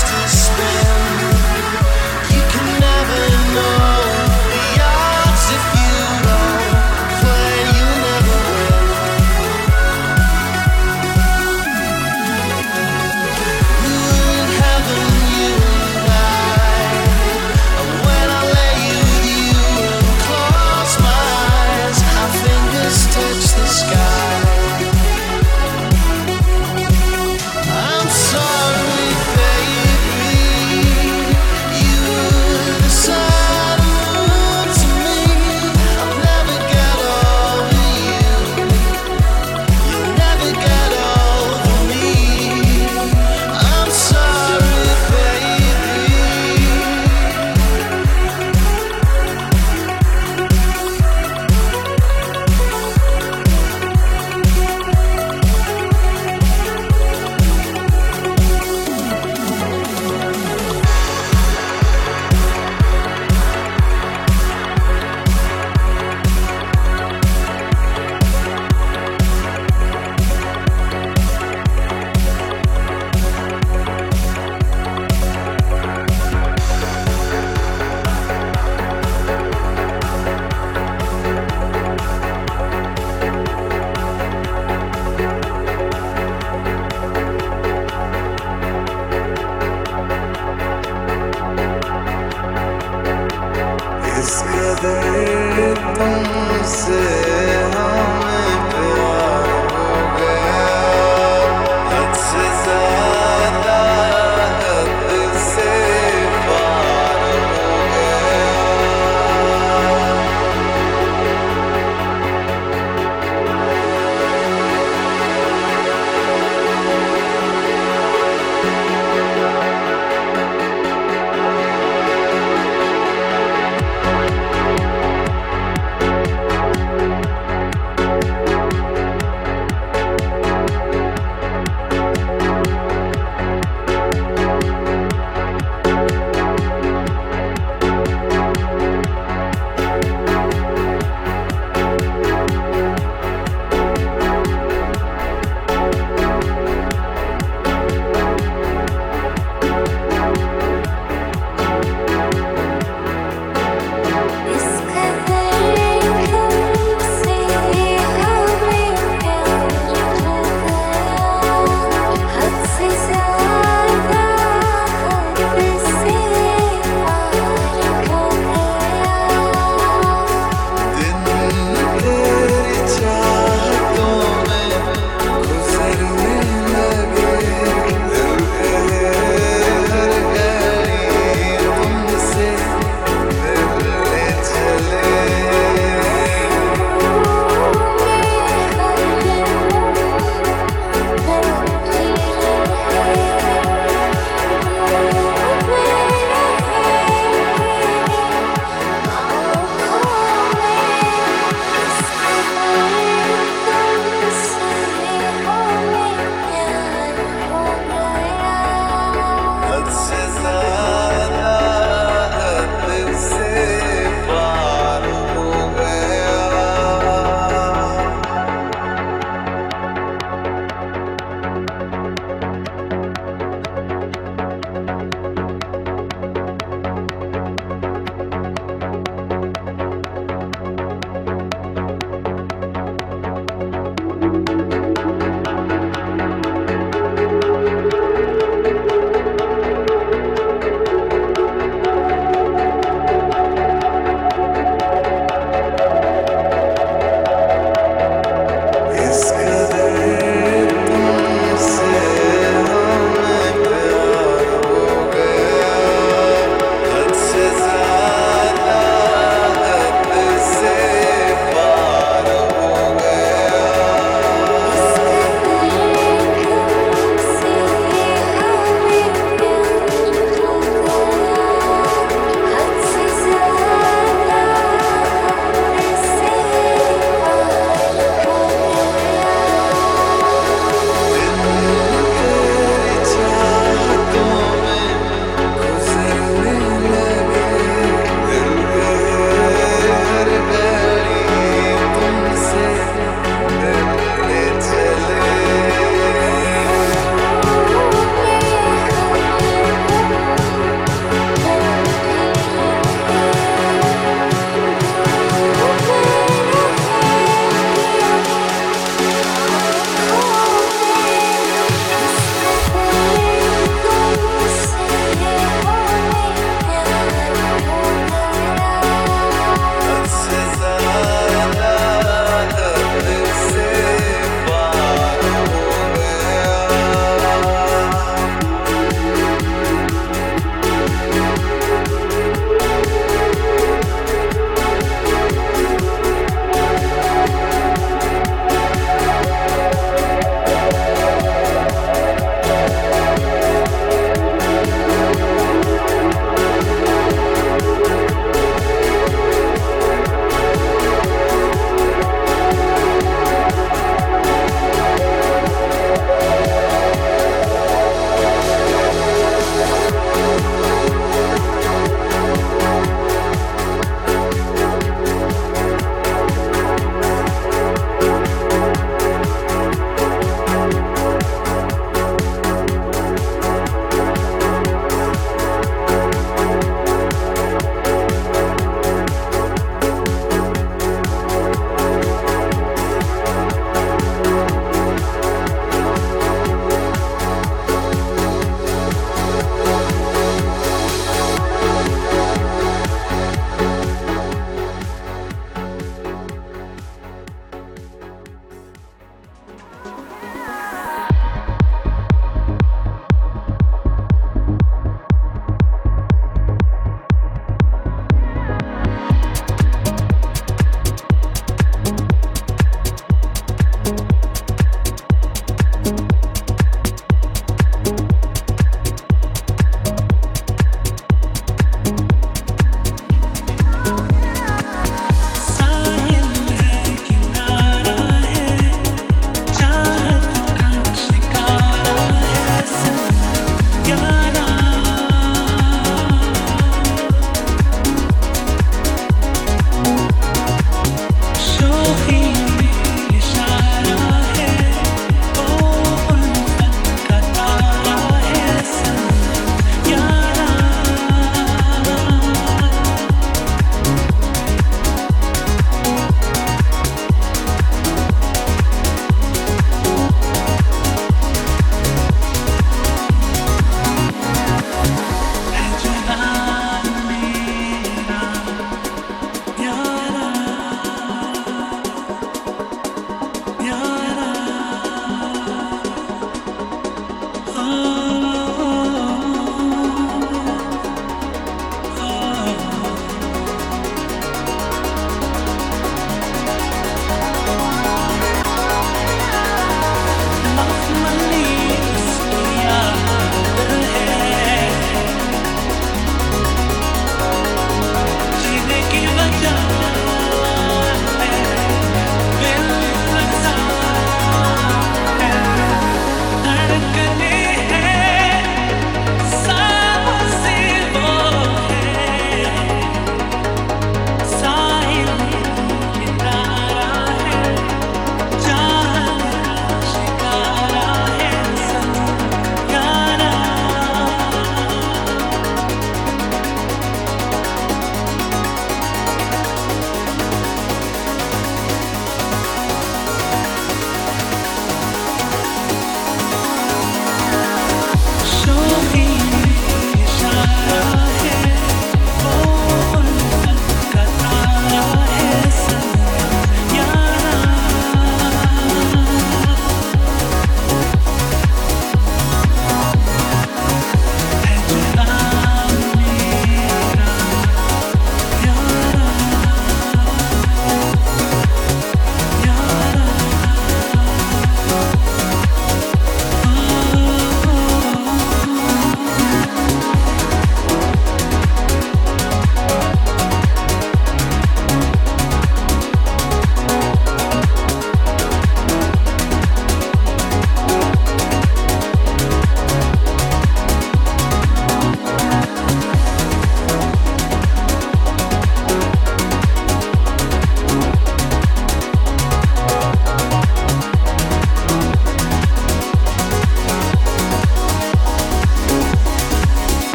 [0.00, 0.39] still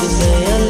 [0.00, 0.67] to say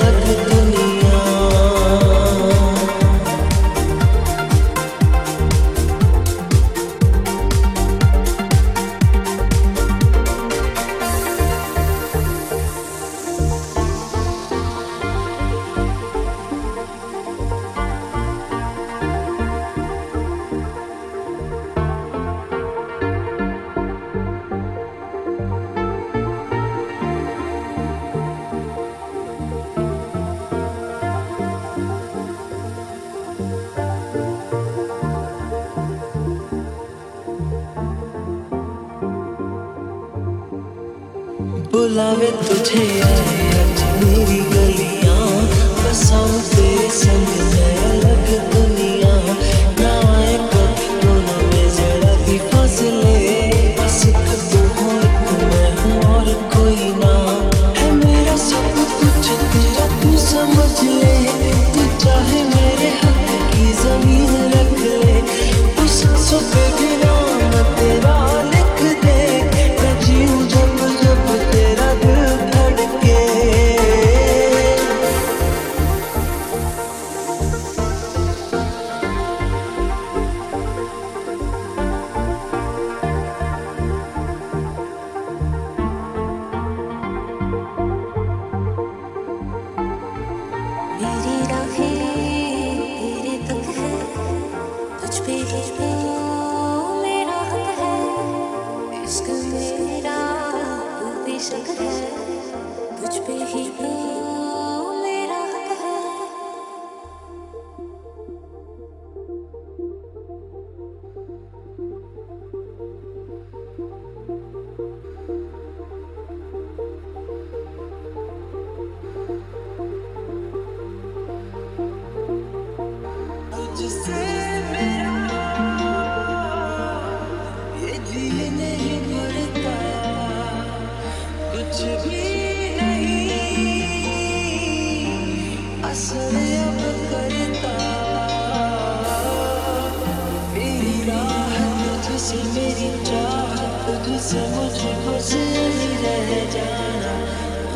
[142.29, 147.15] से मेरी चाह, खुद से मुझको सही रह जाना।